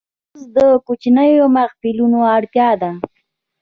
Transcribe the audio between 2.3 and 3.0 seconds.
اړتیا ده.